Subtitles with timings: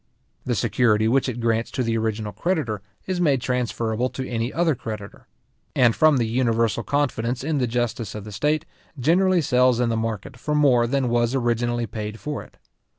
[0.45, 4.73] The security which it grants to the original creditor, is made transferable to any other
[4.73, 5.27] creditor;
[5.75, 8.65] and from the universal confidence in the justice of the state,
[8.99, 12.57] generally sells in the market for more than was originally paid for it.